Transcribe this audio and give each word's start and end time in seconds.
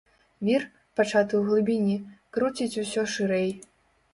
Вір, 0.47 0.63
пачаты 0.99 1.33
ў 1.39 1.43
глыбіні, 1.49 1.97
круціць 2.39 2.79
усё 2.85 3.07
шырэй. 3.17 3.49